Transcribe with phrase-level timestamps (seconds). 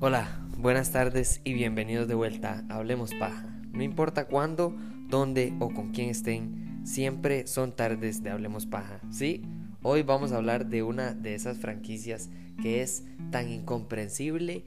[0.00, 3.46] Hola, buenas tardes y bienvenidos de vuelta Hablemos Paja.
[3.72, 4.74] No importa cuándo,
[5.08, 9.42] dónde o con quién estén, siempre son tardes de Hablemos Paja, ¿sí?
[9.82, 12.28] Hoy vamos a hablar de una de esas franquicias
[12.60, 14.64] que es tan incomprensible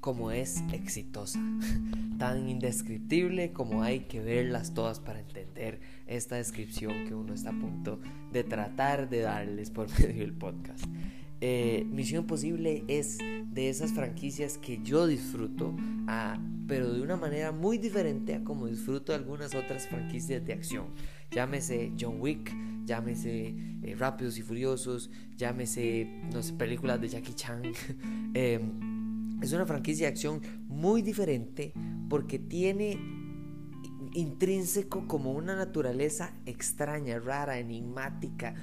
[0.00, 1.40] como es exitosa,
[2.18, 7.58] tan indescriptible como hay que verlas todas para entender esta descripción que uno está a
[7.58, 8.00] punto
[8.32, 10.84] de tratar de darles por medio del podcast.
[11.40, 13.18] Eh, Misión Imposible es
[13.50, 15.74] de esas franquicias que yo disfruto,
[16.06, 20.86] ah, pero de una manera muy diferente a como disfruto algunas otras franquicias de acción.
[21.30, 22.54] Llámese John Wick,
[22.84, 27.62] llámese eh, Rápidos y Furiosos, llámese, no sé, películas de Jackie Chan.
[28.34, 31.72] Em, es una franquicia de acción muy diferente
[32.08, 32.98] porque tiene
[34.12, 38.54] intrínseco como una naturaleza extraña, rara, enigmática,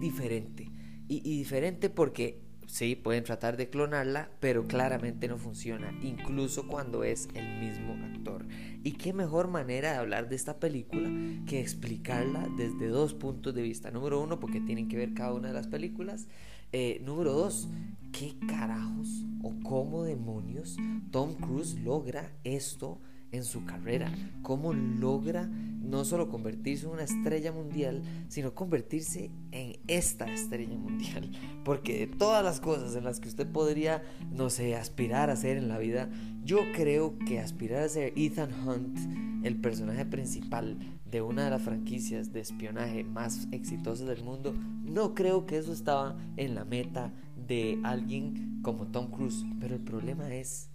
[0.00, 0.71] diferente
[1.18, 7.28] y, diferente porque sí, pueden tratar de clonarla, pero claramente no funciona, incluso cuando es
[7.34, 8.46] el mismo actor.
[8.82, 11.10] ¿Y qué mejor manera de hablar de esta película
[11.46, 13.90] que explicarla desde dos puntos de vista?
[13.90, 16.28] Número uno, porque tienen que ver cada una de las películas.
[16.72, 17.68] Eh, número dos,
[18.12, 20.76] ¿qué carajos o cómo demonios
[21.10, 22.98] Tom Cruise logra esto?
[23.32, 25.48] En su carrera, cómo logra
[25.82, 31.30] no solo convertirse en una estrella mundial, sino convertirse en esta estrella mundial.
[31.64, 35.56] Porque de todas las cosas en las que usted podría, no sé, aspirar a ser
[35.56, 36.08] en la vida,
[36.44, 40.78] yo creo que aspirar a ser Ethan Hunt, el personaje principal
[41.10, 45.72] de una de las franquicias de espionaje más exitosas del mundo, no creo que eso
[45.72, 47.12] estaba en la meta
[47.46, 49.44] de alguien como Tom Cruise.
[49.60, 50.70] Pero el problema es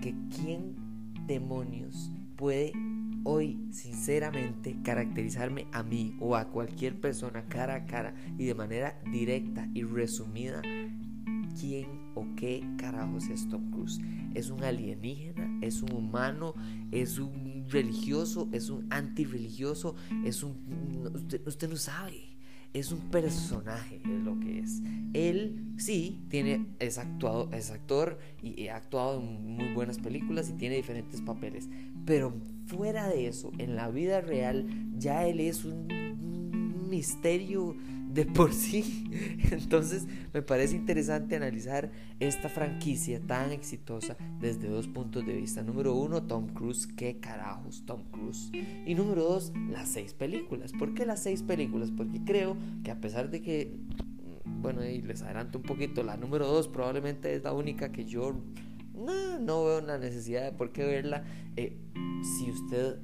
[0.00, 0.91] que quién
[1.26, 2.72] demonios puede
[3.24, 9.00] hoy sinceramente caracterizarme a mí o a cualquier persona cara a cara y de manera
[9.12, 10.60] directa y resumida
[11.60, 14.00] quién o qué carajos es Tom Cruise.
[14.34, 15.58] ¿Es un alienígena?
[15.60, 16.54] ¿Es un humano?
[16.90, 18.48] ¿Es un religioso?
[18.52, 19.94] ¿Es un antirreligioso?
[20.24, 21.10] ¿Es un...
[21.14, 22.31] usted, usted no sabe
[22.72, 24.82] es un personaje, es lo que es.
[25.12, 30.54] Él sí tiene, es, actuado, es actor y ha actuado en muy buenas películas y
[30.54, 31.68] tiene diferentes papeles.
[32.06, 32.32] Pero
[32.66, 34.66] fuera de eso, en la vida real,
[34.96, 37.76] ya él es un misterio
[38.12, 39.10] de por sí.
[39.50, 41.90] Entonces me parece interesante analizar
[42.20, 45.62] esta franquicia tan exitosa desde dos puntos de vista.
[45.62, 48.50] Número uno, Tom Cruise, qué carajos Tom Cruise.
[48.86, 50.72] Y número dos, las seis películas.
[50.72, 51.90] ¿Por qué las seis películas?
[51.90, 53.76] Porque creo que a pesar de que,
[54.44, 58.36] bueno, y les adelanto un poquito, la número dos probablemente es la única que yo
[58.94, 61.24] no, veo una necesidad de por qué verla.
[61.56, 61.76] Eh,
[62.22, 62.98] si usted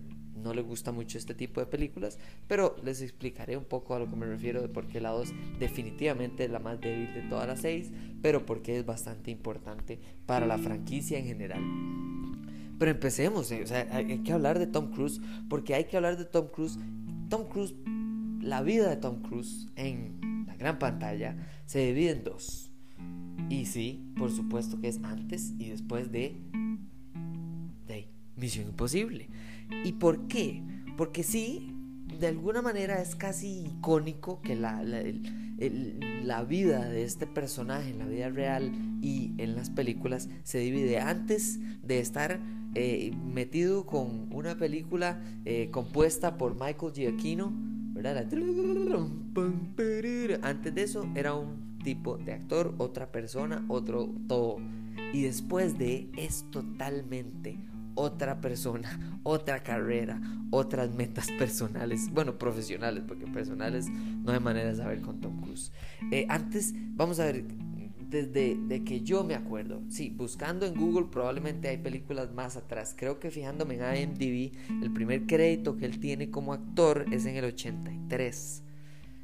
[0.48, 4.08] no le gusta mucho este tipo de películas, pero les explicaré un poco a lo
[4.08, 7.46] que me refiero de por qué la 2 definitivamente es la más débil de todas
[7.46, 7.90] las 6,
[8.22, 11.62] pero porque es bastante importante para la franquicia en general.
[12.78, 15.20] Pero empecemos, eh, o sea, hay que hablar de Tom Cruise,
[15.50, 16.78] porque hay que hablar de Tom Cruise.
[17.28, 17.74] Tom Cruise,
[18.40, 21.36] la vida de Tom Cruise en la gran pantalla
[21.66, 22.70] se divide en dos.
[23.50, 26.36] Y sí, por supuesto que es antes y después de,
[27.86, 29.28] de Misión Imposible.
[29.84, 30.62] ¿Y por qué?
[30.96, 31.74] Porque sí,
[32.18, 38.06] de alguna manera es casi icónico que la, la, vida de este personaje en la
[38.06, 42.40] vida real y en las películas se divide antes de estar
[42.74, 47.52] eh, metido con una película eh, compuesta por Michael Giacchino,
[47.92, 48.18] ¿verdad?
[50.42, 54.58] Antes de eso era un tipo de actor, otra persona, otro todo.
[55.12, 57.58] Y después de es totalmente
[57.98, 60.20] otra persona, otra carrera,
[60.50, 65.72] otras metas personales, bueno, profesionales, porque personales no hay manera de saber con Tom Cruise.
[66.12, 67.44] Eh, antes, vamos a ver,
[68.08, 72.94] desde de que yo me acuerdo, sí, buscando en Google probablemente hay películas más atrás.
[72.96, 77.36] Creo que fijándome en IMDb, el primer crédito que él tiene como actor es en
[77.36, 78.62] el 83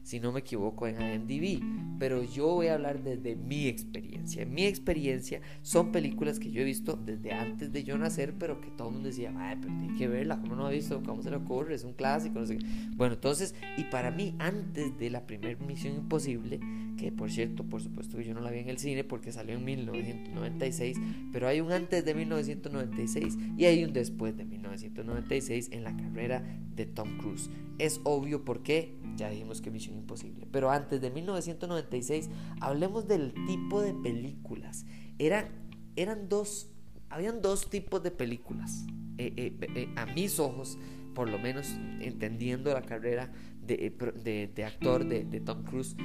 [0.05, 1.61] si no me equivoco, en IMDb.
[1.99, 4.43] Pero yo voy a hablar desde mi experiencia.
[4.43, 8.61] En mi experiencia son películas que yo he visto desde antes de yo nacer, pero
[8.61, 11.03] que todo el mundo decía, Ay, pero tiene que verla, ¿cómo no ha visto?
[11.03, 11.75] ¿Cómo se le ocurre?
[11.75, 12.59] Es un clásico, no sé
[12.95, 16.61] Bueno, entonces, y para mí, antes de la primera Misión Imposible,
[16.96, 19.56] que por cierto, por supuesto que yo no la vi en el cine porque salió
[19.56, 20.96] en 1996,
[21.32, 26.43] pero hay un antes de 1996 y hay un después de 1996 en la carrera
[26.75, 27.50] de Tom Cruise.
[27.79, 32.31] Es obvio porque ya dijimos que Misión Imposible, pero antes de 1996
[32.61, 34.87] hablemos del tipo de películas.
[35.19, 35.49] Era,
[35.96, 36.70] eran dos,
[37.11, 38.87] habían dos tipos de películas.
[39.17, 40.76] Eh, eh, eh, a mis ojos,
[41.14, 41.69] por lo menos
[42.00, 43.32] entendiendo la carrera
[43.66, 45.96] de, de, actor de, Tom Cruise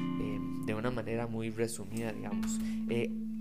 [0.65, 2.59] de una manera muy resumida, digamos.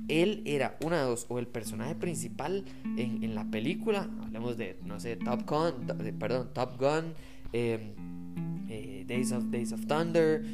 [0.08, 2.64] él era una de dos, o el personaje principal
[2.96, 5.86] en, en, la película, hablemos de, no sé, Top Gun,
[6.18, 7.14] perdón, Top Gun,
[9.06, 10.44] Days, of, Days of Thunder,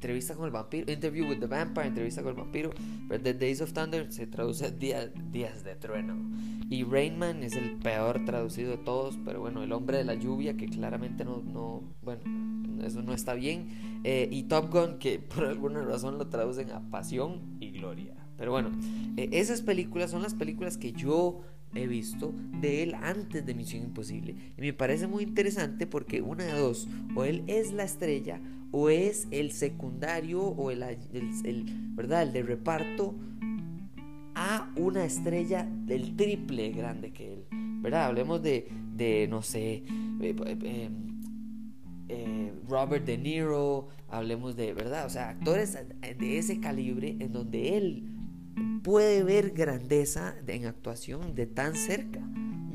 [0.00, 2.70] entrevista con el vampiro, Interview with the Vampire, entrevista con el vampiro,
[3.06, 6.16] pero The Days of Thunder se traduce día, días de trueno.
[6.70, 10.56] Y Rainman es el peor traducido de todos, pero bueno, el hombre de la lluvia,
[10.56, 12.22] que claramente no, no bueno,
[12.82, 14.00] eso no está bien.
[14.02, 18.14] Eh, y Top Gun, que por alguna razón lo traducen a pasión y gloria.
[18.38, 18.70] Pero bueno,
[19.18, 21.42] eh, esas películas son las películas que yo
[21.74, 24.34] he visto de él antes de Misión Imposible.
[24.56, 28.40] Y me parece muy interesante porque una de dos, o él es la estrella
[28.72, 30.80] o es el secundario o el,
[31.94, 32.22] ¿verdad?
[32.22, 33.14] el de reparto
[34.34, 37.44] a una estrella del triple grande que él.
[37.80, 38.06] ¿verdad?
[38.06, 39.82] Hablemos de, de no sé,
[40.20, 40.90] eh, eh,
[42.08, 45.06] eh, Robert De Niro, hablemos de, ¿verdad?
[45.06, 45.78] O sea, actores
[46.18, 48.10] de ese calibre en donde él
[48.82, 52.20] puede ver grandeza en actuación de tan cerca.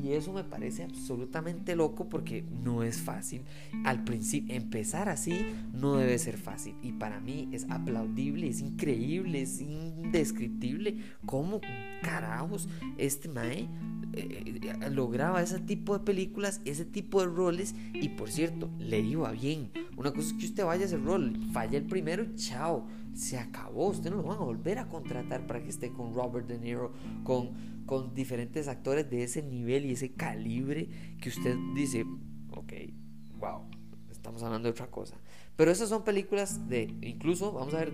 [0.02, 3.42] Y eso me parece absolutamente loco porque no es fácil.
[3.84, 6.74] Al principio, empezar así no debe ser fácil.
[6.82, 11.60] Y para mí es aplaudible, es increíble, es indescriptible cómo
[12.02, 13.68] carajos este Mae
[14.12, 17.74] eh, eh, lograba ese tipo de películas, ese tipo de roles.
[17.94, 19.70] Y por cierto, le iba bien.
[19.96, 23.88] Una cosa es que usted vaya a ese rol, falla el primero, chao se acabó.
[23.88, 26.92] Usted no lo van a volver a contratar para que esté con Robert De Niro,
[27.24, 27.50] con,
[27.86, 30.88] con diferentes actores de ese nivel y ese calibre
[31.20, 32.04] que usted dice,
[32.50, 32.72] ok,
[33.38, 33.62] wow,
[34.10, 35.16] estamos hablando de otra cosa.
[35.56, 37.92] Pero esas son películas de, incluso, vamos a ver,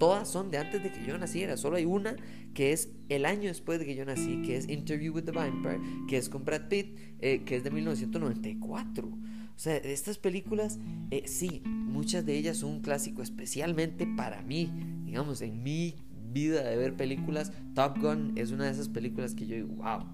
[0.00, 1.56] todas son de antes de que yo naciera.
[1.56, 2.16] Solo hay una
[2.52, 5.80] que es el año después de que yo nací, que es Interview with the Vampire,
[6.08, 9.06] que es con Brad Pitt, eh, que es de 1994.
[9.06, 10.80] O sea, estas películas,
[11.12, 14.72] eh, sí, muchas de ellas son un clásico, especialmente para mí,
[15.04, 15.94] digamos, en mi
[16.32, 20.04] vida de ver películas, Top Gun es una de esas películas que yo digo, wow,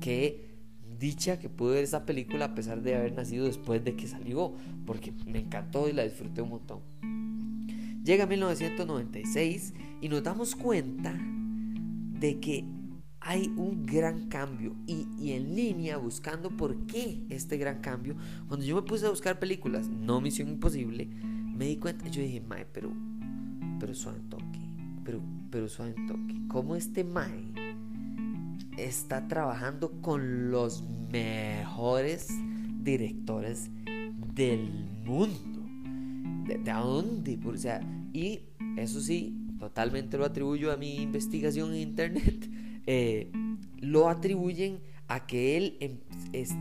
[0.00, 0.50] qué
[0.98, 4.54] dicha que pude ver esa película a pesar de haber nacido después de que salió,
[4.86, 6.80] porque me encantó y la disfruté un montón.
[8.04, 11.18] Llega 1996 y nos damos cuenta
[12.20, 12.64] de que
[13.20, 18.16] hay un gran cambio y, en línea buscando por qué este gran cambio,
[18.48, 22.40] cuando yo me puse a buscar películas, no Misión Imposible, me di cuenta, yo dije,
[22.40, 22.90] Mae, pero,
[23.78, 24.20] pero suave
[25.04, 25.20] pero,
[25.50, 25.94] pero suave
[26.48, 27.52] ¿cómo este Mae
[28.76, 30.82] está trabajando con los
[31.12, 32.28] mejores
[32.82, 33.70] directores
[34.34, 35.60] del mundo?
[36.46, 37.38] ¿De, de dónde?
[37.44, 37.80] O sea,
[38.12, 38.40] y
[38.76, 42.50] eso sí, totalmente lo atribuyo a mi investigación en internet
[42.86, 43.30] eh,
[43.78, 45.98] lo atribuyen a que él em,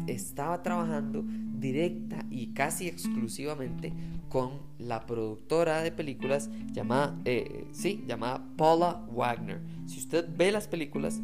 [0.08, 1.24] estaba trabajando
[1.60, 3.94] directa y casi exclusivamente
[4.30, 9.62] con la productora de películas llamada, eh, sí, llamada Paula Wagner.
[9.88, 11.20] Si usted ve las películas,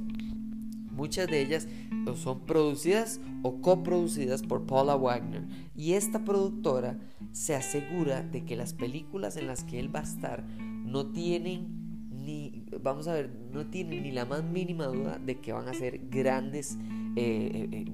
[0.92, 1.68] muchas de ellas
[2.16, 5.44] son producidas o coproducidas por Paula Wagner.
[5.76, 6.98] Y esta productora
[7.32, 12.08] se asegura de que las películas en las que él va a estar no tienen
[12.10, 15.74] ni, vamos a ver, no tienen ni la más mínima duda de que van a
[15.74, 16.78] ser grandes
[17.16, 17.86] eh, eh,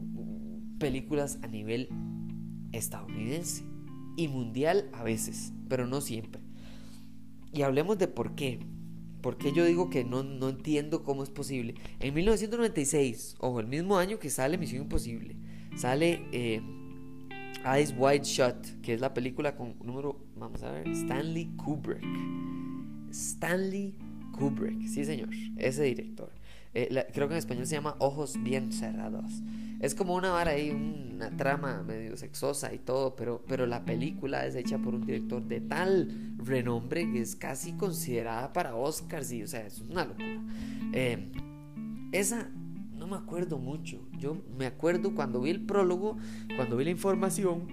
[0.80, 1.90] películas a nivel
[2.72, 3.71] estadounidense
[4.24, 6.42] y mundial a veces, pero no siempre.
[7.54, 8.60] Y hablemos de por qué.
[9.22, 11.76] Porque yo digo que no, no entiendo cómo es posible.
[12.00, 15.36] En 1996, ojo, el mismo año que sale Misión Imposible,
[15.76, 16.26] sale
[17.64, 22.04] Eyes Wide Shut, que es la película con número, vamos a ver, Stanley Kubrick.
[23.12, 23.96] Stanley
[24.32, 26.32] Kubrick, sí señor, ese director.
[26.74, 29.42] Eh, creo que en español se llama Ojos Bien Cerrados.
[29.80, 34.46] Es como una vara ahí, una trama medio sexosa y todo, pero, pero la película
[34.46, 39.44] es hecha por un director de tal renombre que es casi considerada para Oscars y,
[39.44, 40.40] o sea, es una locura.
[40.94, 41.32] Eh,
[42.12, 42.50] esa
[42.96, 44.08] no me acuerdo mucho.
[44.20, 46.18] Yo me acuerdo cuando vi el prólogo,
[46.56, 47.68] cuando vi la información,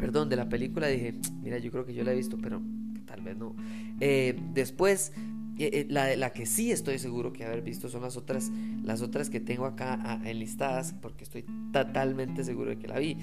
[0.00, 2.60] perdón, de la película, dije, mira, yo creo que yo la he visto, pero
[3.06, 3.54] tal vez no.
[4.00, 5.12] Eh, después,
[5.58, 8.50] eh, eh, la, la, que sí estoy seguro que haber visto son las otras,
[8.84, 13.16] las otras que tengo acá enlistadas, porque estoy totalmente seguro de que la vi.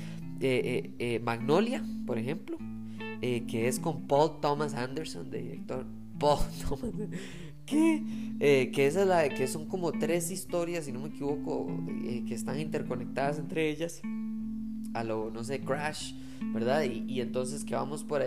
[1.24, 2.58] Magnolia, por ejemplo.
[3.22, 5.86] eh, que es con Paul Thomas Anderson, de director.
[6.20, 6.92] Paul Thomas.
[7.66, 8.04] ¿Qué?
[8.40, 11.68] Eh, que esa es la que son como tres historias, si no me equivoco,
[12.06, 14.02] eh, que están interconectadas entre ellas.
[14.94, 16.84] A lo, no sé, Crash, ¿verdad?
[16.84, 18.24] Y, entonces que vamos por,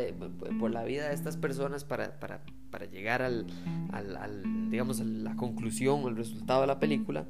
[0.58, 3.46] por, la vida de estas personas para, para, para llegar al,
[3.92, 7.26] al, al, digamos, a la conclusión o el resultado de la película.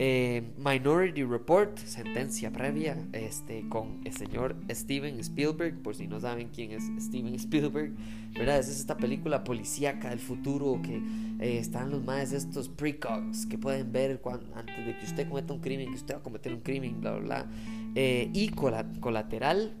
[0.00, 6.48] Eh, Minority Report, sentencia previa este, con el señor Steven Spielberg, por si no saben
[6.48, 7.92] quién es Steven Spielberg,
[8.32, 8.58] ¿verdad?
[8.58, 10.96] Es esta película policíaca del futuro que
[11.38, 15.54] eh, están los más estos precogs que pueden ver cuando, antes de que usted cometa
[15.54, 17.46] un crimen, que usted va a cometer un crimen, bla, bla, bla.
[17.94, 19.74] Eh, y Colateral,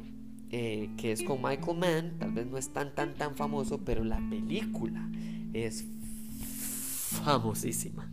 [0.96, 4.20] que es con Michael Mann, tal vez no es tan, tan, tan famoso, pero la
[4.30, 5.08] película
[5.52, 5.84] es
[7.14, 8.10] famosísima.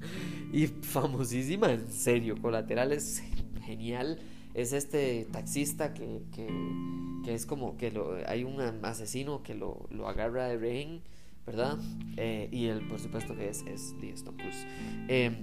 [0.54, 2.36] Y famosísima, en serio.
[2.42, 3.24] Colateral es
[3.66, 4.20] genial.
[4.54, 7.94] Es este taxista que, que, es como que
[8.28, 11.02] hay un asesino que lo, lo agarra de rehén,
[11.46, 11.80] ¿verdad?
[12.18, 14.66] Eh, y él, por supuesto, que es, es Cruise.
[15.08, 15.36] Em,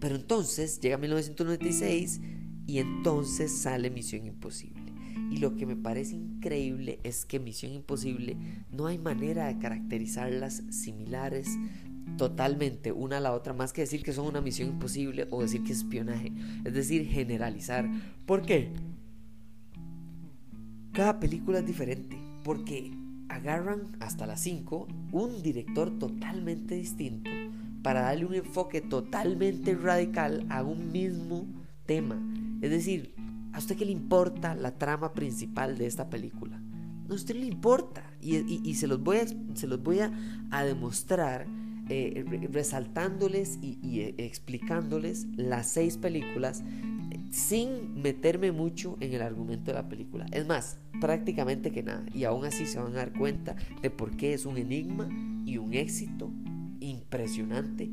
[0.00, 2.20] pero entonces llega 1996
[2.66, 4.77] y entonces sale Misión Imposible.
[5.30, 8.36] Y lo que me parece increíble es que Misión Imposible
[8.72, 11.58] no hay manera de caracterizarlas similares
[12.16, 15.62] totalmente una a la otra, más que decir que son una misión imposible o decir
[15.62, 16.32] que es espionaje,
[16.64, 17.88] es decir, generalizar.
[18.26, 18.72] ¿Por qué?
[20.92, 22.90] Cada película es diferente, porque
[23.28, 27.30] agarran hasta las 5 un director totalmente distinto
[27.82, 31.46] para darle un enfoque totalmente radical a un mismo
[31.86, 32.20] tema.
[32.60, 33.14] Es decir,
[33.58, 36.60] ¿a usted qué le importa la trama principal de esta película?
[37.08, 38.04] No, a usted le importa.
[38.20, 41.48] Y, se los voy, a, se los voy a demostrar
[41.88, 46.62] eh, resaltándoles y, eh, explicándoles las seis películas
[47.32, 50.26] sin meterme mucho en el argumento de la película.
[50.30, 52.06] Es más, prácticamente que nada.
[52.14, 55.08] Y aún así se van a dar cuenta de por qué es un enigma
[55.44, 56.30] y un éxito
[56.78, 57.90] impresionante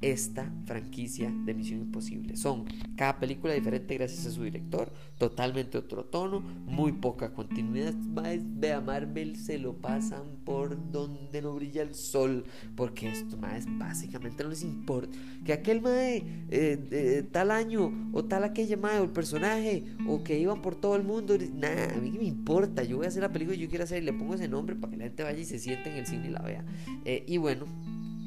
[0.00, 2.36] esta franquicia de Misión Imposible.
[2.36, 2.64] Son
[2.96, 7.94] cada película diferente gracias a su director, totalmente otro tono, muy poca continuidad.
[7.96, 14.44] Vea, Marvel se lo pasan por donde no brilla el sol, porque esto más básicamente
[14.44, 15.16] no les importa.
[15.44, 20.38] Que aquel mae eh, tal año o tal aquella mae o el personaje o que
[20.38, 22.82] iban por todo el mundo, nada, a mí me importa.
[22.82, 24.76] Yo voy a hacer la película que yo quiero hacer y le pongo ese nombre
[24.76, 26.64] para que la gente vaya y se siente en el cine y la vea.
[27.04, 27.66] Eh, y bueno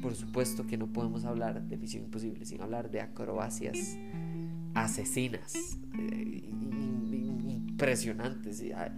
[0.00, 3.96] por supuesto que no podemos hablar de Misión Imposible sin hablar de acrobacias
[4.74, 6.48] asesinas, eh,
[7.48, 8.92] impresionantes, a,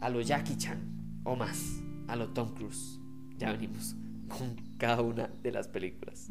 [0.00, 0.78] a lo Jackie Chan
[1.24, 2.98] o más, a lo Tom Cruise.
[3.38, 3.94] Ya venimos
[4.28, 6.30] con cada una de las películas.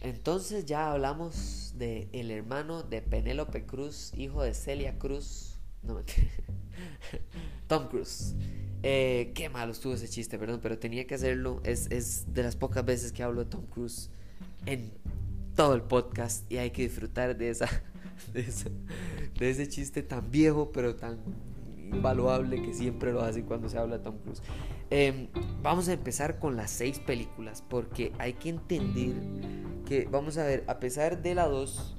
[0.00, 5.58] Entonces ya hablamos el hermano de Penélope Cruz, hijo de Celia Cruz.
[5.82, 6.00] No
[7.66, 8.34] Tom Cruise.
[8.84, 11.60] Eh, qué malo estuvo ese chiste, perdón, pero tenía que hacerlo.
[11.64, 14.10] Es, es de las pocas veces que hablo de Tom Cruise
[14.66, 14.92] en
[15.56, 17.68] todo el podcast y hay que disfrutar de esa,
[18.32, 18.46] de,
[19.38, 21.18] de ese chiste tan viejo, pero tan
[21.92, 24.42] invaluable que siempre lo hace cuando se habla de Tom Cruise.
[24.90, 25.28] Em,
[25.62, 29.14] vamos a empezar con las seis películas porque hay que entender
[29.86, 31.96] que, vamos a ver, a pesar de la 2,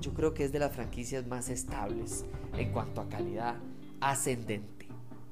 [0.00, 2.24] yo creo que es de las franquicias más estables
[2.56, 3.56] en cuanto a calidad
[4.00, 4.82] ascendente.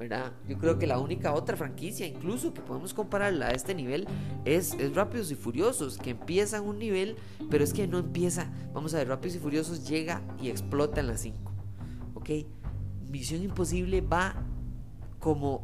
[0.00, 0.32] ¿verdad?
[0.48, 4.08] Yo creo que la única otra franquicia, incluso que podemos compararla a este nivel,
[4.46, 7.16] es, es Rápidos y Furiosos, que empieza en un nivel,
[7.50, 8.50] pero es que no empieza.
[8.72, 11.52] Vamos a ver, Rápidos y Furiosos llega y explota en la 5.
[12.14, 12.30] ¿Ok?
[13.10, 14.34] Misión Imposible va
[15.18, 15.62] como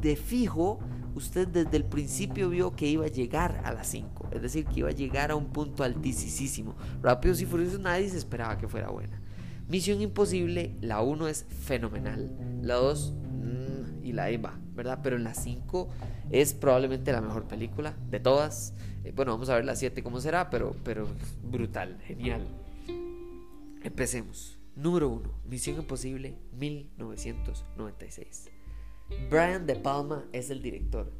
[0.00, 0.80] de fijo.
[1.14, 4.28] Usted desde el principio vio que iba a llegar a las 5.
[4.32, 6.76] Es decir, que iba a llegar a un punto altísimo.
[7.02, 9.20] Rápidos y Furiosos nadie se esperaba que fuera buena.
[9.68, 12.30] Misión Imposible, la 1 es fenomenal.
[12.62, 15.00] La 2 mm, y la EVA, ¿verdad?
[15.02, 15.88] Pero en la 5
[16.30, 18.74] es probablemente la mejor película de todas.
[19.04, 21.08] Eh, bueno, vamos a ver la 7 cómo será, pero, pero
[21.42, 22.46] brutal, genial.
[23.82, 24.57] Empecemos.
[24.78, 25.28] Número 1.
[25.44, 28.48] Misión Imposible 1996.
[29.28, 31.10] Brian De Palma es el director.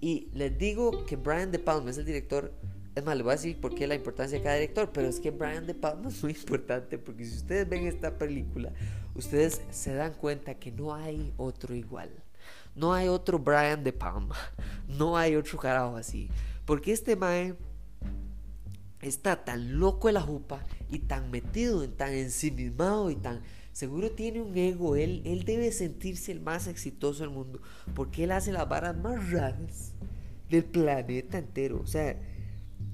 [0.00, 2.52] Y les digo que Brian De Palma es el director.
[2.94, 4.92] Es más, les voy a decir por qué la importancia de cada director.
[4.92, 6.96] Pero es que Brian De Palma es muy importante.
[6.96, 8.72] Porque si ustedes ven esta película,
[9.16, 12.12] ustedes se dan cuenta que no hay otro igual.
[12.76, 14.36] No hay otro Brian De Palma.
[14.86, 16.30] No hay otro carajo así.
[16.64, 17.56] Porque este mae
[19.00, 23.40] está tan loco de la jupa y tan metido, tan ensimismado y tan
[23.72, 24.96] seguro tiene un ego.
[24.96, 27.60] Él, él debe sentirse el más exitoso del mundo
[27.94, 29.92] porque él hace las varas más raras
[30.50, 31.80] del planeta entero.
[31.80, 32.16] O sea,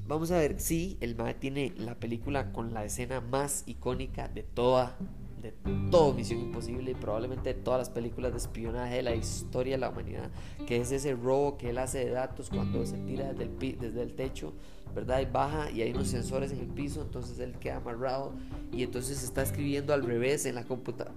[0.07, 4.43] vamos a ver, sí, el MAE tiene la película con la escena más icónica de
[4.43, 4.97] toda,
[5.45, 5.53] de
[5.91, 9.79] todo Misión Imposible y probablemente de todas las películas de espionaje de la historia de
[9.79, 10.31] la humanidad,
[10.67, 14.03] que es ese robo que él hace de datos cuando se tira desde el, desde
[14.03, 14.55] el techo,
[14.95, 15.21] ¿verdad?
[15.21, 18.33] Y baja y hay unos sensores en el piso, entonces él queda amarrado
[18.73, 21.15] y entonces está escribiendo al revés en la computadora.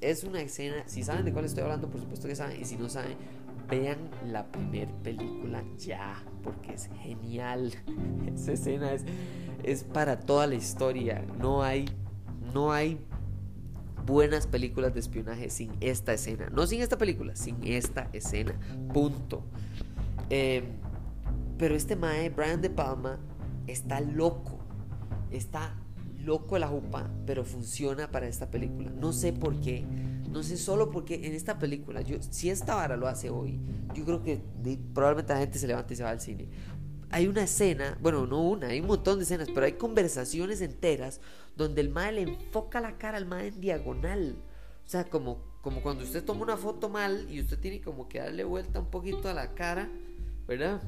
[0.00, 2.76] Es, una escena, si saben de cuál estoy hablando, por supuesto que saben, y si
[2.76, 3.16] no saben,
[3.68, 7.72] vean la primer película ya, porque es genial.
[8.34, 9.04] Esa escena es,
[9.64, 11.22] es para toda la historia.
[11.38, 11.86] No hay,
[12.54, 12.98] no hay
[14.06, 16.48] buenas películas de espionaje sin esta escena.
[16.50, 18.58] No sin esta película, sin esta escena.
[18.94, 19.44] Punto.
[20.30, 20.62] Eh,
[21.58, 23.18] pero este Mae, Brian De Palma,
[23.66, 24.58] está loco.
[25.30, 25.74] Está
[26.18, 28.90] loco la jupa, pero funciona para esta película.
[28.90, 29.84] No sé por qué.
[30.30, 33.58] No sé solo porque en esta película, si esta vara lo hace hoy,
[33.94, 34.42] yo creo que
[34.92, 36.48] probablemente la gente se levanta y se va al cine.
[37.10, 41.20] Hay una escena, bueno, no una, hay un montón de escenas, pero hay conversaciones enteras
[41.56, 44.36] donde el mae le enfoca la cara al mae en diagonal.
[44.84, 48.18] O sea, como, como cuando usted toma una foto mal y usted tiene como que
[48.18, 49.88] darle vuelta un poquito a la cara,
[50.46, 50.82] ¿verdad?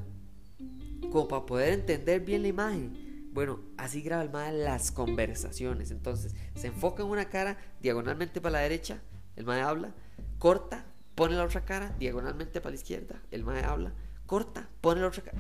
[1.11, 3.31] Como para poder entender bien la imagen.
[3.33, 5.91] Bueno, así graba el mae las conversaciones.
[5.91, 9.01] Entonces, se enfoca en una cara diagonalmente para la derecha
[9.39, 9.95] el mae habla,
[10.41, 10.85] corta,
[11.15, 13.93] pone la otra cara diagonalmente para la izquierda, el mae habla,
[14.27, 15.39] corta, pone la otra cara.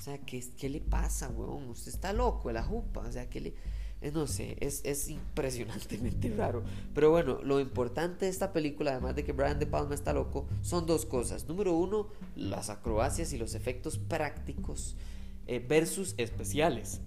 [0.00, 1.68] O sea, ¿qué, ¿qué, le pasa, weón?
[1.68, 3.00] Usted está loco, la jupa.
[3.00, 3.54] O sea, que le...
[4.00, 6.62] Eh, no sé, es, es, impresionantemente raro.
[6.94, 10.46] Pero bueno, lo importante de esta película, además de que Brian De Palma está loco,
[10.62, 11.46] son dos cosas.
[11.48, 14.96] Número uno, las acrobacias y los efectos prácticos
[15.46, 17.02] eh, versus especiales.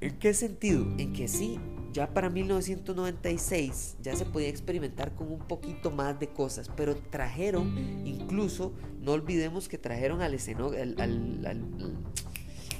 [0.00, 0.86] ¿En qué sentido?
[0.96, 1.60] En que sí,
[1.96, 7.74] ya para 1996 ya se podía experimentar con un poquito más de cosas, pero trajeron,
[8.06, 10.72] incluso, no olvidemos que trajeron al esceno,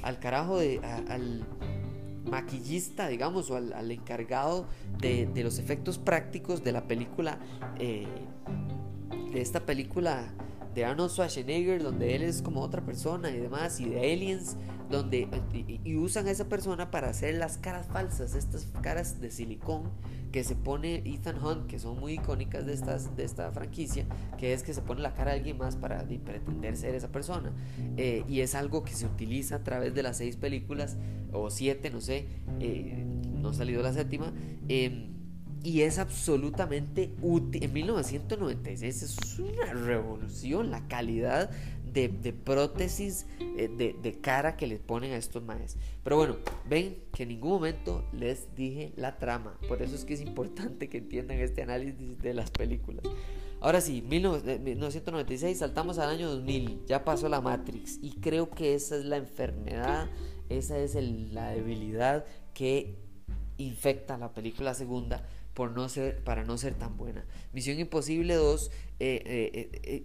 [0.03, 1.47] al, carajo de, al
[2.25, 4.67] maquillista, digamos, o al, encargado
[4.99, 7.39] de, los efectos prácticos de la película,
[7.79, 8.05] eh,
[9.33, 10.31] de esta película
[10.75, 14.57] de Arnold Schwarzenegger, donde él es como otra persona y demás, y de Aliens,
[14.89, 15.27] donde
[15.83, 19.91] y, usan a esa persona para hacer las caras falsas, estas caras de silicón
[20.31, 24.05] que se pone Ethan Hunt, que son muy icónicas de, estas, de esta franquicia,
[24.37, 27.51] que es que se pone la cara de alguien más para pretender ser esa persona.
[27.95, 30.97] Eh, y es algo que se utiliza a través de las seis películas,
[31.31, 32.27] o siete, no sé,
[32.59, 34.33] eh, no ha salido la séptima.
[34.67, 35.17] Em,
[35.63, 37.63] y es absolutamente útil.
[37.63, 41.49] En 1996 es una revolución la calidad
[41.97, 45.77] de, prótesis eh, de, cara que les ponen a estos maes.
[46.03, 46.37] Pero bueno,
[46.69, 49.57] ven que en ningún momento les dije la trama.
[49.67, 53.03] Por eso es que es importante que entiendan este análisis de las películas.
[53.59, 58.95] Ahora sí, 1996, saltamos al año 2000, ya pasó la Matrix y creo que esa
[58.97, 60.07] es la enfermedad,
[60.49, 62.95] esa es la debilidad que
[63.57, 67.25] infecta la película segunda por no ser, para no ser tan buena.
[67.51, 70.03] Misión Imposible 2, eh, eh, eh,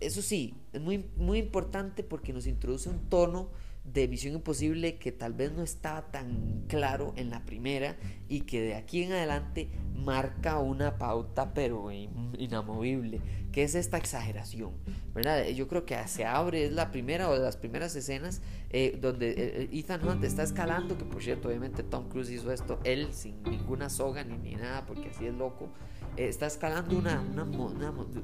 [0.00, 3.50] eso sí, es muy, muy importante porque nos introduce un tono
[3.92, 7.96] de Misión Imposible que tal vez no estaba tan claro en la primera
[8.28, 13.20] y que de aquí en adelante marca una pauta pero inamovible,
[13.52, 14.72] que es esta exageración,
[15.14, 15.46] ¿verdad?
[15.48, 19.30] Yo creo que se abre, es la primera o de las primeras escenas eh, donde
[19.30, 23.42] eh, Ethan Hunt está escalando, que por cierto obviamente Tom Cruise hizo esto, él sin
[23.42, 27.22] ninguna soga ni, ni nada, porque así es loco, eh, está escalando una,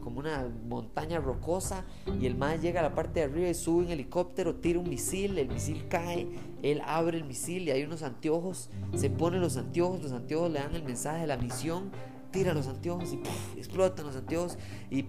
[0.01, 1.85] como una montaña rocosa
[2.21, 4.89] y el man llega a la parte de arriba y sube un helicóptero, tira un
[4.89, 6.29] misil, el misil cae,
[6.63, 10.61] él abre el misil y hay unos anteojos, se pone los anteojos, los anteojos le
[10.61, 11.91] dan el mensaje de la misión,
[12.31, 14.59] tira los anteojos y explotan los anteojos
[14.91, 15.05] y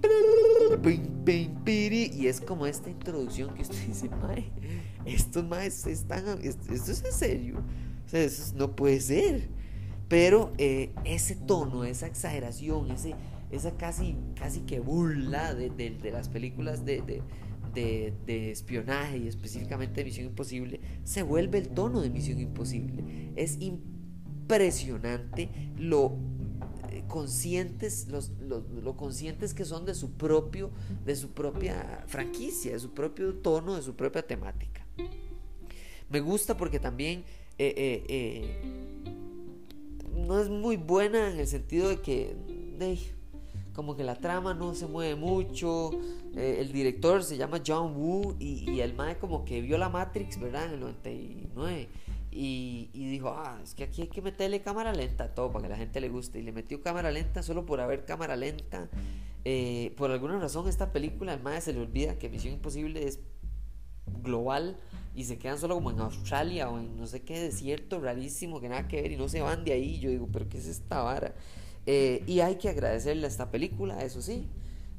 [1.25, 4.51] y es como esta introducción que usted dice, mae,
[5.05, 7.63] estos maes están, esto es en serio,
[8.05, 9.49] o sea, eso no puede ser.
[10.07, 13.15] Pero eh, ese tono, esa exageración, ese,
[13.51, 17.01] esa casi, casi que burla de, de, las películas de,
[17.73, 23.31] de, espionaje y específicamente de Misión Imposible, se vuelve el tono de Misión Imposible.
[23.35, 26.17] Es impresionante lo
[26.91, 30.69] eh, conscientes los, lo conscientes que son de su propio
[31.03, 34.85] de su propia franquicia de su propio tono de su propia temática
[36.09, 37.23] me gusta porque también
[37.57, 38.45] eh,
[40.15, 42.36] no es muy buena en el sentido de que
[43.73, 45.91] como que la trama no se mueve mucho.
[46.36, 50.39] Eh, el director se llama John Woo y, el mae como que vio la Matrix,
[50.39, 50.65] ¿verdad?
[50.65, 51.89] En el 99.
[52.32, 55.69] Y, y, dijo, ah, es que aquí hay que meterle cámara lenta todo para que
[55.69, 56.39] la gente le guste.
[56.39, 58.89] Y le metió cámara lenta solo por haber cámara lenta.
[59.43, 63.19] Eh, por alguna razón esta película, el mae se le olvida que Misión Imposible es
[64.23, 64.78] global
[65.15, 68.69] y se quedan solo como en Australia o en no sé qué desierto rarísimo que
[68.69, 69.99] nada que ver y no se van de ahí.
[69.99, 71.34] Yo digo, pero ¿qué es esta vara?
[71.86, 74.47] Eh, y hay que agradecerle a esta película, eso sí,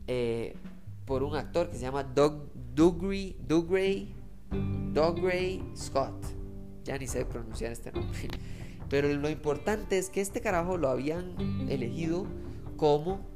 [0.07, 0.55] eh,
[1.05, 4.15] por un actor que se llama Doug, Dougray, Dougray,
[4.93, 6.15] Dougray Scott.
[6.85, 8.29] Ya ni sé pronunciar este nombre.
[8.89, 12.27] Pero lo importante es que este carajo lo habían elegido
[12.77, 13.27] como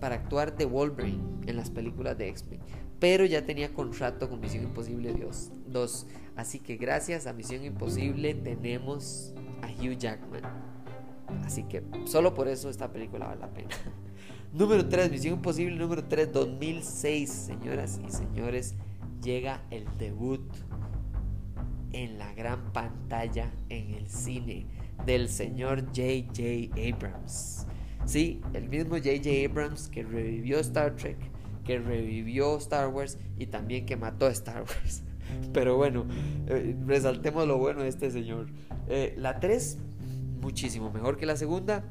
[0.00, 2.60] para actuar de Wolverine en las películas de X-Men.
[2.98, 5.14] Pero ya tenía contrato con Misión Imposible
[5.68, 6.06] 2.
[6.36, 10.42] Así que gracias a Misión Imposible tenemos a Hugh Jackman.
[11.44, 13.70] Así que solo por eso esta película vale la pena.
[14.52, 17.30] número 3, Misión Imposible número 3, 2006.
[17.30, 18.74] Señoras y señores,
[19.22, 20.42] llega el debut
[21.92, 24.66] en la gran pantalla en el cine
[25.06, 26.70] del señor J.J.
[26.94, 27.66] Abrams.
[28.04, 29.30] Sí, el mismo J.J.
[29.48, 31.16] Abrams que revivió Star Trek,
[31.64, 35.02] que revivió Star Wars y también que mató a Star Wars.
[35.52, 36.06] Pero bueno,
[36.46, 38.46] eh, resaltemos lo bueno de este señor.
[38.88, 39.78] Eh, la 3,
[40.40, 41.84] muchísimo mejor que la segunda.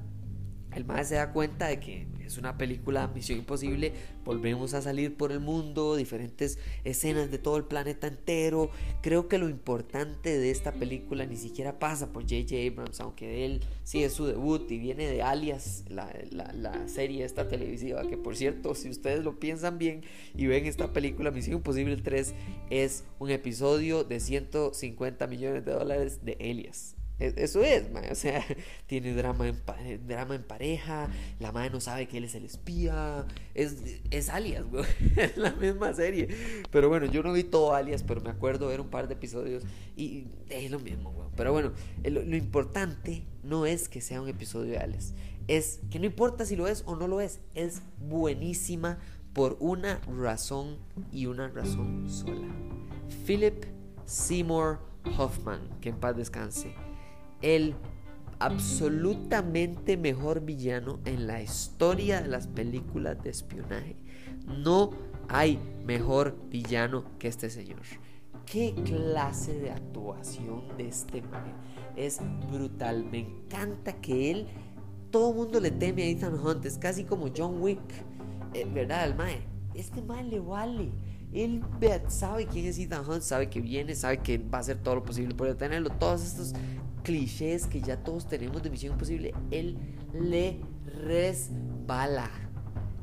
[0.72, 5.16] El más se da cuenta de que es una película Misión Imposible, volvemos a salir
[5.16, 8.70] por el mundo, diferentes escenas de todo el planeta entero.
[9.02, 12.56] Creo que lo importante de esta película ni siquiera pasa por J.J.
[12.68, 17.48] Abrams, aunque él sí es su debut y viene de Alias, la, la serie esta
[17.48, 20.02] televisiva, que por cierto, si ustedes lo piensan bien
[20.36, 22.34] y ven esta película Misión Imposible 3,
[22.70, 26.95] es un episodio de 150 millones de dólares de Alias.
[27.20, 28.44] E-, eso es, o sea,
[28.88, 33.26] tiene drama en, drama en pareja, la madre no sabe que él es el espía,
[33.54, 34.66] es, es alias,
[35.16, 36.28] es la misma serie.
[36.72, 39.64] Pero bueno, yo no vi todo alias, pero me acuerdo ver un par de episodios
[39.96, 41.72] y es lo mismo, Pero bueno,
[42.04, 45.14] lo, lo, importante no es que sea un episodio de alias,
[45.48, 49.00] es que no importa si lo es o no lo es, es buenísima
[49.34, 50.78] por una razón
[51.12, 52.48] y una razón sola.
[53.26, 53.66] Philip
[54.06, 54.80] Seymour
[55.18, 56.74] Hoffman, que en paz descanse
[57.46, 57.76] el
[58.40, 63.96] absolutamente mejor villano en la historia de las películas de espionaje.
[64.48, 64.90] No
[65.30, 67.82] hay mejor villano que este señor.
[68.48, 71.54] ¿Qué clase de actuación de este man?
[71.96, 72.20] Es
[72.52, 73.06] brutal.
[73.06, 74.48] Me encanta que él,
[75.12, 76.66] todo el mundo le teme a Ethan Hunt.
[76.66, 77.80] Es casi como John Wick.
[78.54, 79.06] Eh, ¿Verdad?
[79.06, 79.48] El mae.
[79.76, 80.92] Este mae le vale.
[81.32, 81.62] Él
[82.08, 85.04] sabe quién es Ethan Hunt, sabe que viene, sabe que va a hacer todo lo
[85.04, 85.90] posible por detenerlo.
[85.90, 86.54] Todos estos
[87.06, 89.78] clichés que ya todos tenemos de Misión Imposible, él
[90.14, 90.58] le
[91.06, 92.30] resbala.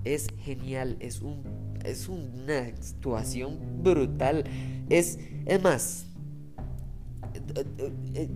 [0.05, 1.43] Es genial, es, un,
[1.85, 4.45] es una actuación brutal.
[4.91, 6.07] Es, es más,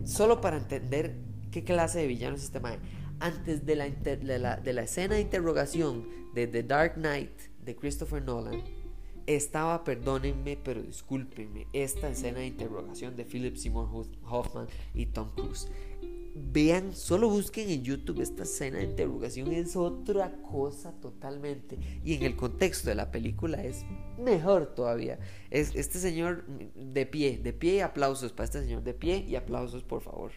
[0.05, 1.17] solo para entender
[1.51, 2.79] qué clase de villano es este man.
[3.19, 7.33] Antes de la, de la, de la escena de interrogación de The Dark Knight
[7.65, 8.63] de Christopher Nolan,
[9.27, 15.69] estaba, perdónenme, pero discúlpenme, esta escena de interrogación de Philip Seymour Hoffman y Tom Cruise.
[16.39, 21.79] Vean, solo busquen en YouTube esta escena de interrogación, es otra cosa totalmente.
[22.05, 23.87] Y en el contexto de la película es
[24.23, 25.19] mejor todavía.
[25.51, 29.37] Es este señor de pie, de pie y aplausos para este señor, de pie y
[29.37, 30.33] aplausos por favor.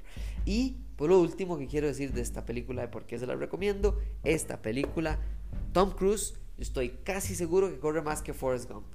[0.45, 3.36] Y por lo último que quiero decir de esta película, de por qué se la
[3.36, 5.19] recomiendo, esta película,
[5.73, 8.86] Tom Cruise estoy casi seguro que corre más que Forrest Gump.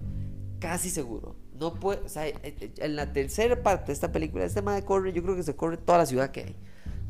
[0.60, 1.36] Casi seguro.
[1.58, 4.84] No puede, o sea, eh, eh, en la tercera parte de esta película, este de
[4.84, 6.56] corre, yo creo que se corre toda la ciudad que hay.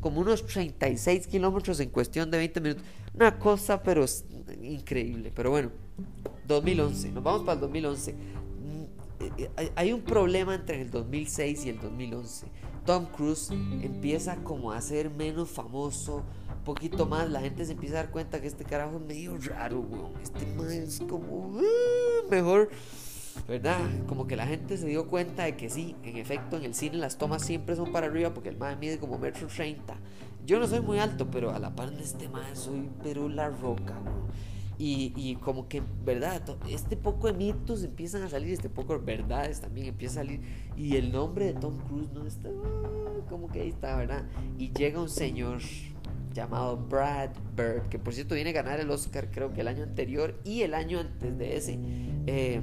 [0.01, 2.83] Como unos 36 kilómetros en cuestión de 20 minutos.
[3.13, 4.25] Una cosa, pero es
[4.61, 5.31] increíble.
[5.33, 5.71] Pero bueno,
[6.47, 7.11] 2011.
[7.11, 8.13] Nos vamos para el 2011.
[8.13, 8.83] Mm,
[9.37, 12.47] eh, hay un problema entre el 2006 y el 2011.
[12.85, 16.23] Tom Cruise empieza como a ser menos famoso
[16.65, 19.79] poquito más, la gente se empieza a dar cuenta que este carajo es medio raro,
[19.81, 20.11] weón.
[20.21, 21.61] Este man es como uh,
[22.29, 22.69] mejor,
[23.47, 23.79] ¿verdad?
[24.07, 26.97] Como que la gente se dio cuenta de que sí, en efecto, en el cine
[26.97, 29.95] las tomas siempre son para arriba porque el man mide como metro treinta.
[30.45, 33.49] Yo no soy muy alto, pero a la par de este man soy, pero la
[33.49, 34.54] roca, weón.
[34.77, 36.41] Y, y, como que, ¿verdad?
[36.69, 40.41] Este poco de mitos empiezan a salir, este poco de verdades también empieza a salir.
[40.75, 44.25] Y el nombre de Tom Cruise no está, uh, como que ahí está, ¿verdad?
[44.57, 45.61] Y llega un señor
[46.33, 49.83] llamado Brad Bird, que por cierto viene a ganar el Oscar creo que el año
[49.83, 51.79] anterior y el año antes de ese.
[52.27, 52.61] Eh,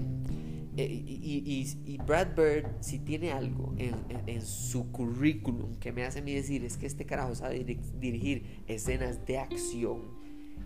[0.77, 6.35] eh, y, Brad Bird, si tiene algo en, su currículum que me hace a mí
[6.35, 7.65] decir es que este carajo sabe
[7.99, 10.03] dirigir escenas de acción,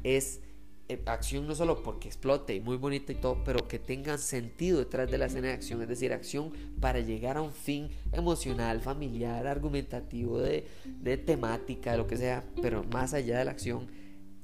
[0.04, 0.40] es
[1.06, 5.10] acción no solo porque explote y muy bonita y todo, pero que tenga sentido detrás
[5.10, 9.46] de la escena de acción, es decir, acción para llegar a un fin emocional, familiar,
[9.46, 13.88] argumentativo, de, de temática, de lo que sea, pero más allá de la acción,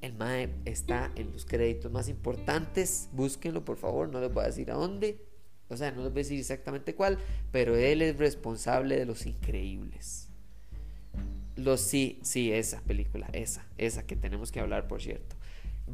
[0.01, 4.49] el MAE está en los créditos más importantes, búsquenlo por favor, no les voy a
[4.49, 5.21] decir a dónde,
[5.69, 7.19] O sea, no les voy a decir exactamente cuál,
[7.51, 10.29] pero él es responsable de Los Increíbles.
[11.57, 15.37] Los sí, sí, esa película, esa, esa que tenemos que hablar, por cierto.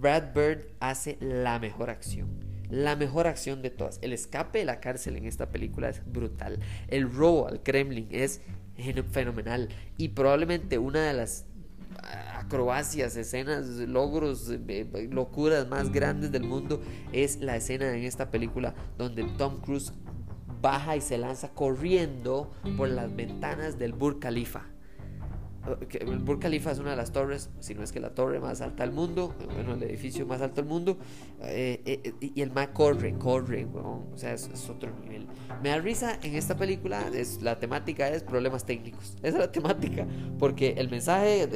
[0.01, 2.29] Brad Bird hace la mejor acción.
[2.71, 3.99] La mejor acción de todas.
[4.03, 6.61] El escape de la cárcel en esta película es brutal.
[6.89, 8.43] El robo al Kremlin es
[9.11, 9.69] fenomenal.
[9.97, 11.47] Y probablemente una de las
[12.35, 16.81] acrobacias, escenas, logros, eh, eh, locuras más grandes del mundo
[17.13, 19.93] es la escena en esta película donde Tom Cruise
[20.61, 24.67] baja y se lanza corriendo por las ventanas del Burj Khalifa
[26.01, 28.61] el Burj Khalifa es una de las torres, si no es que la torre más
[28.61, 30.99] alta del mundo, bueno, el edificio más alto del mundo,
[31.43, 35.27] eh, eh, y el más corre, corre, o sea, es, otro nivel.
[35.63, 39.53] Me da risa en esta película, es, la temática es problemas técnicos, esa es la
[39.53, 40.07] temática,
[40.39, 41.49] porque el mensaje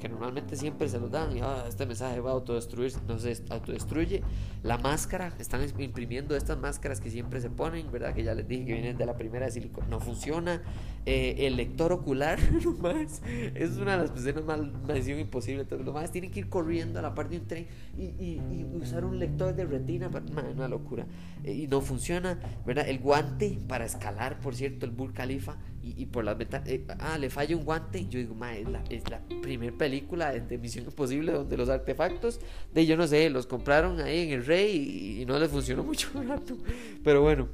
[0.00, 3.42] que normalmente siempre se lo dan, y ah, este mensaje va a autodestruirse, no se
[3.50, 4.22] autodestruye,
[4.62, 8.14] la máscara, están imprimiendo estas máscaras que siempre se ponen, ¿verdad?
[8.14, 10.62] Que ya les dije que vienen de la primera de silicona, no funciona,
[11.06, 13.22] eh, el lector ocular, nomás,
[13.64, 14.60] es una de las escenas más
[14.94, 15.62] misión imposible.
[15.62, 17.66] Entonces, lo más tienen que ir corriendo a la parte de un tren
[17.98, 18.40] y,
[18.80, 20.10] usar un lector de retina.
[20.54, 21.06] una locura.
[21.44, 22.38] Eh, y no funciona.
[22.66, 25.58] El guante para escalar, por cierto, el Burj Khalifa.
[25.82, 26.68] Y, por las ventanas.
[26.68, 28.06] Eh, ah, le falla un guante.
[28.08, 32.40] Yo digo, ma, es la, es la primera película de, Misión Imposible donde los artefactos,
[32.72, 36.08] de yo no sé, los compraron ahí en el Rey y, no les funcionó mucho
[36.22, 36.56] rato.
[37.04, 37.48] Pero bueno.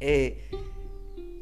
[0.00, 0.48] Eh,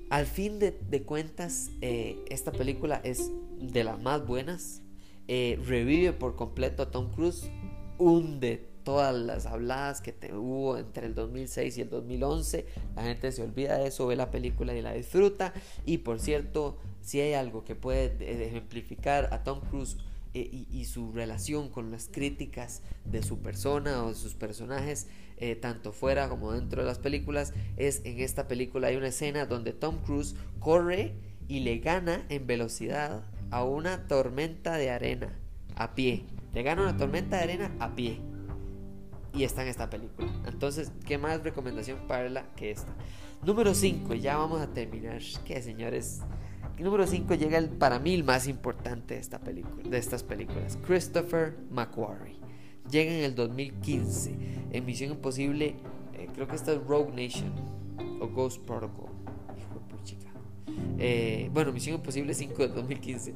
[0.08, 4.82] al fin de, cuentas, eh, esta película es de las más buenas.
[5.28, 7.50] Eh, revive por completo a Tom Cruise,
[7.98, 12.66] hunde todas las habladas que hubo entre el 2006 y el 2011.
[12.94, 15.52] La gente se olvida de eso, ve la película y la disfruta.
[15.84, 19.96] Y por cierto, si hay algo que puede ejemplificar a Tom Cruise
[20.34, 25.56] eh, y, su relación con las críticas de su persona o de sus personajes, eh,
[25.56, 29.72] tanto fuera como dentro de las películas, es en esta película hay una escena donde
[29.72, 31.14] Tom Cruise corre
[31.48, 33.24] y le gana en velocidad
[33.56, 35.32] a una tormenta de arena
[35.76, 36.26] a pie.
[36.52, 38.20] Le gana una tormenta de arena a pie.
[39.32, 40.30] Y está en esta película.
[40.46, 42.94] Entonces, ¿qué más recomendación para la que esta?
[43.46, 45.22] Número 5, ya vamos a terminar.
[45.46, 46.20] Que señores,
[46.78, 50.76] número 5 llega el, para mí el más importante de, esta película, de estas películas,
[50.86, 52.36] Christopher McQuarrie.
[52.90, 54.34] Llega en el 2015
[54.70, 55.76] en Misión Imposible,
[56.12, 57.52] eh, creo que esta es Rogue Nation
[58.20, 59.05] o Ghost Protocol.
[60.98, 63.34] Eh, bueno, Misión Imposible 5 del 2015.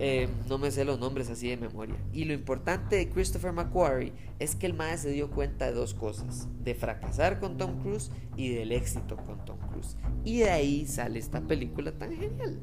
[0.00, 1.96] Eh, no me sé los nombres así de memoria.
[2.12, 5.94] Y lo importante de Christopher McQuarrie es que el maestro se dio cuenta de dos
[5.94, 9.96] cosas: de fracasar con Tom Cruise y del éxito con Tom Cruise.
[10.24, 12.60] Y de ahí sale esta película tan genial.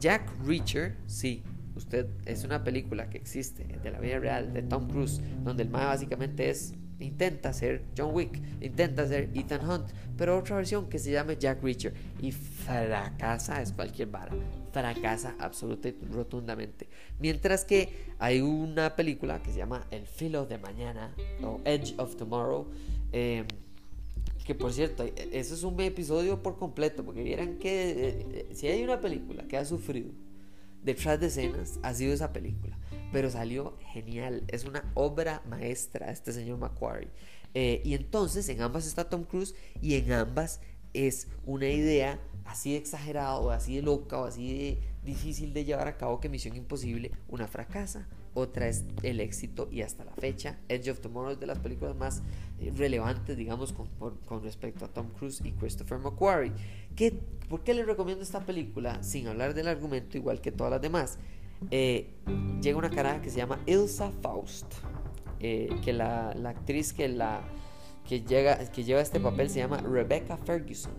[0.00, 1.42] Jack Reacher, sí,
[1.76, 5.70] usted es una película que existe de la vida real de Tom Cruise, donde el
[5.70, 10.98] mae básicamente es intenta ser John Wick, intenta ser Ethan Hunt, pero otra versión que
[10.98, 14.32] se llama Jack Reacher y fracasa es cualquier vara,
[14.72, 16.88] fracasa absolutamente rotundamente.
[17.18, 22.16] Mientras que hay una película que se llama El filo de mañana o Edge of
[22.16, 22.66] Tomorrow.
[23.12, 23.46] Em,
[24.44, 28.82] que por cierto, eso es un episodio por completo, porque vieran que eh, si hay
[28.82, 30.10] una película que ha sufrido
[30.82, 32.76] detrás de escenas, ha sido esa película
[33.14, 34.42] pero salió genial.
[34.48, 37.10] Es una obra maestra este señor Macquarie.
[37.54, 40.60] Eh, y entonces en ambas está Tom Cruise y en ambas
[40.94, 45.64] es una idea así de exagerada o así de loca o así de difícil de
[45.64, 50.12] llevar a cabo que Misión Imposible una fracasa, otra es el éxito y hasta la
[50.14, 52.20] fecha Edge of Tomorrow es de las películas más
[52.58, 53.86] eh, relevantes digamos con,
[54.26, 56.52] con, respecto a Tom Cruise y Christopher McQuarrie.
[56.96, 57.12] ¿Qué,
[57.48, 61.18] ¿Por qué les recomiendo esta película sin hablar del argumento igual que todas las demás?
[61.70, 62.14] Eh,
[62.60, 64.66] llega una cara que se llama Ilsa Faust,
[65.40, 67.42] eh, que la, actriz que, la,
[68.08, 70.92] que, llega, que lleva este papel se llama Rebecca Ferguson.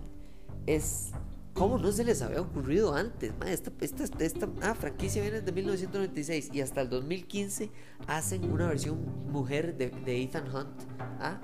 [0.65, 1.11] Es
[1.55, 3.31] ¿Cómo no se les había ocurrido antes?
[3.47, 3.71] esta,
[4.19, 7.71] esta, ah, franquicia viene desde 1996 y hasta el 2015
[8.07, 8.99] hacen una versión
[9.31, 10.81] mujer de, de Ethan Hunt.
[11.21, 11.39] ¿ah?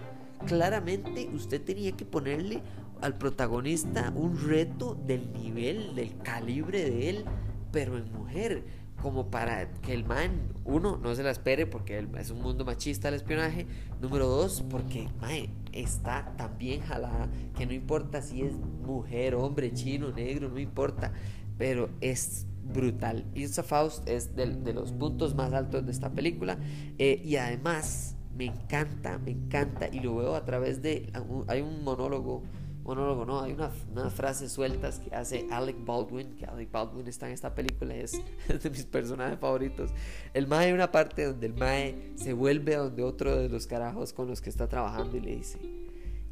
[0.47, 2.61] Claramente usted tenía que ponerle
[2.99, 7.25] al protagonista un reto del nivel, del calibre de él,
[7.71, 8.65] pero en mujer
[9.01, 13.09] como para que el man, uno, no se la espere porque es un mundo machista
[13.09, 13.65] el espionaje.
[14.01, 19.73] Número dos, porque mae, está tan bien jalada que no importa si es mujer, hombre,
[19.73, 21.13] chino, negro, no importa.
[21.57, 23.25] Pero es brutal.
[23.35, 26.57] Ilsa Faust es de, los puntos más altos de esta película.
[26.97, 29.87] Eh, y además, me encanta, me encanta.
[29.91, 31.11] Y lo veo a través de.
[31.47, 32.43] Hay un monólogo
[32.83, 37.33] monólogo, no, hay unas frases sueltas que hace Alec Baldwin, que Alec Baldwin está en
[37.33, 39.91] esta película, es, es de mis personajes favoritos.
[40.33, 43.67] El Mae hay una parte donde el Mae se vuelve a donde otro de los
[43.67, 45.59] carajos con los que está trabajando y le dice,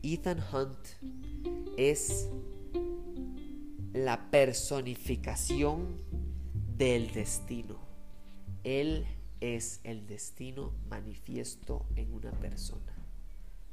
[0.01, 0.77] Ethan Hunt
[1.77, 2.29] es
[3.93, 6.01] la personificación
[6.77, 7.79] del destino.
[8.63, 9.05] Él
[9.39, 12.95] es el destino manifiesto en una persona.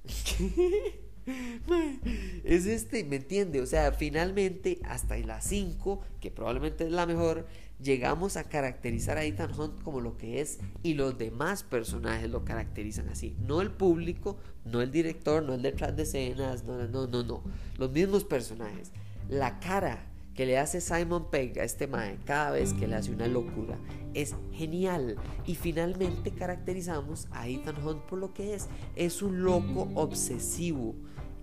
[2.45, 3.61] es este, ¿me entiende?
[3.61, 7.47] O sea, finalmente hasta las 5, que probablemente es la mejor,
[7.83, 12.45] llegamos a caracterizar a Ethan Hunt como lo que es y los demás personajes lo
[12.45, 13.37] caracterizan así.
[13.41, 17.43] No el público, no el director, no el detrás de escenas, no, no, no, no.
[17.79, 18.93] Los mismos personajes.
[19.29, 23.11] La cara que le hace Simon Pegg a este mae cada vez que le hace
[23.11, 23.79] una locura
[24.13, 29.89] es genial y finalmente caracterizamos a Ethan Hunt por lo que es es un loco
[29.95, 30.95] obsesivo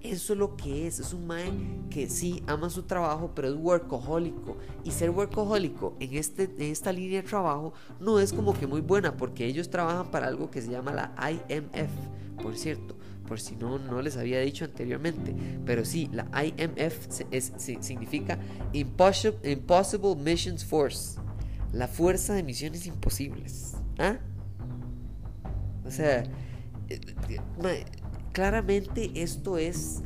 [0.03, 1.51] eso es lo que es, es un mae
[1.89, 4.57] que sí ama su trabajo, pero es workahólico.
[4.83, 8.81] Y ser workahólico en, este, en esta línea de trabajo no es como que muy
[8.81, 11.91] buena, porque ellos trabajan para algo que se llama la IMF,
[12.41, 12.95] por cierto,
[13.27, 15.33] por si no, no les había dicho anteriormente.
[15.65, 18.37] Pero sí, la IMF es, significa
[18.73, 21.17] Impossible, Impossible Missions Force,
[21.71, 23.75] la fuerza de misiones imposibles.
[23.97, 24.17] ¿Ah?
[25.85, 26.23] O sea,
[26.89, 27.85] eh, eh,
[28.33, 30.01] Claramente esto es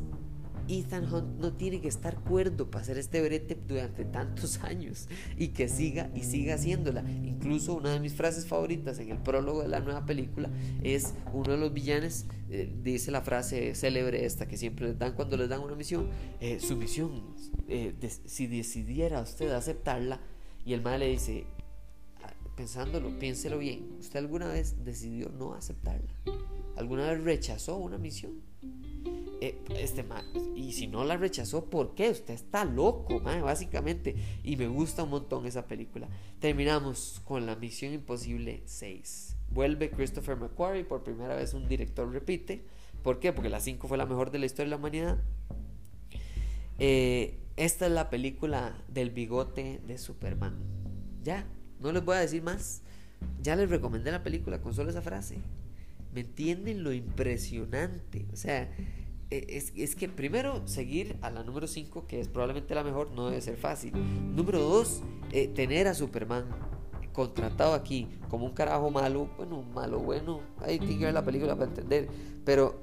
[0.68, 5.48] Ethan Hunt no tiene que estar cuerdo para hacer este brete durante tantos años y
[5.48, 7.02] que siga y siga haciéndola.
[7.24, 10.50] Incluso una de mis frases favoritas en el prólogo de la nueva película
[10.82, 15.14] es uno de los villanos eh, dice la frase célebre esta que siempre les dan
[15.14, 16.08] cuando les dan una misión,
[16.40, 17.34] eh, su misión,
[17.66, 17.94] eh,
[18.26, 20.20] si decidiera usted aceptarla
[20.66, 21.46] y el mal le dice,
[22.22, 26.12] ah, pensándolo, piénselo bien, ¿usted alguna vez decidió no aceptarla?
[26.78, 28.40] ¿Alguna vez rechazó una misión?
[29.40, 30.04] Eh, este
[30.54, 32.10] y si no la rechazó, ¿por qué?
[32.10, 34.14] Usted está loco, básicamente.
[34.44, 36.08] Y me gusta un montón esa película.
[36.40, 39.36] Terminamos con la Misión Imposible 6.
[39.50, 42.64] Vuelve Christopher McQuarrie, por primera vez un director repite.
[43.02, 43.32] ¿Por qué?
[43.32, 45.18] Porque la 5 fue la mejor de la historia de la humanidad.
[46.78, 50.56] Eh, esta es la película del bigote de Superman.
[51.24, 51.44] Ya,
[51.80, 52.82] no les voy a decir más.
[53.42, 55.40] Ya les recomendé la película con solo esa frase.
[56.18, 58.26] ¿Me entienden lo impresionante?
[58.32, 58.68] O sea,
[59.30, 63.28] e, es, que primero seguir a la número 5, que es probablemente la mejor, no
[63.28, 63.92] debe ser fácil.
[64.34, 65.00] Número 2,
[65.30, 66.46] eh, tener a Superman
[67.12, 71.70] contratado aquí como un carajo malo, bueno, malo, bueno, hay que ver la película para
[71.70, 72.08] entender,
[72.44, 72.80] pero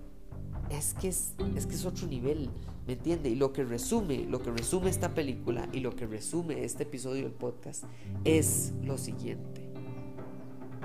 [0.69, 2.50] es que es, es que es otro nivel,
[2.88, 3.28] ¿me entiende?
[3.28, 7.24] Y lo que resume, lo que resume esta película y lo que resume este episodio
[7.24, 7.84] del podcast
[8.24, 9.64] es lo siguiente.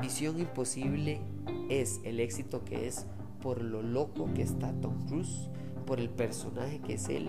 [0.01, 1.21] Misión Imposible
[1.69, 3.07] es el éxito que es
[3.43, 5.51] por lo loco que está Tom Cruise,
[5.87, 7.29] por el personaje que es él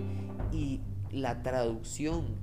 [0.53, 0.79] y
[1.11, 2.37] la traducción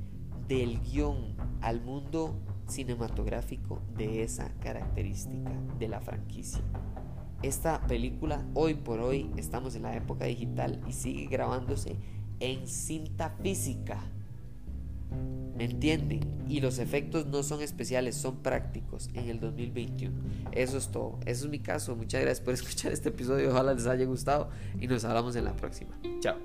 [0.46, 2.36] del guion al mundo
[2.66, 6.60] cinematográfico de esa característica de la franquicia.
[7.42, 11.96] Esta película, hoy por hoy, estamos en la época digital y sigue grabándose
[12.40, 14.17] en cinta física ¿Me
[15.56, 16.20] me entienden?
[16.48, 20.16] Y los efectos no son especiales, son prácticos en el 2021.
[20.52, 21.18] Eso es todo.
[21.26, 21.96] Eso es mi caso.
[21.96, 23.50] Muchas gracias por escuchar este episodio.
[23.50, 25.98] Ojalá les haya gustado y nos hablamos en la próxima.
[26.20, 26.36] Chao.